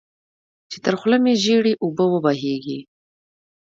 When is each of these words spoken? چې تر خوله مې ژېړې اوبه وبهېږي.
چې 0.69 0.77
تر 0.85 0.93
خوله 0.99 1.17
مې 1.23 1.33
ژېړې 1.43 1.73
اوبه 1.83 2.05
وبهېږي. 2.09 2.79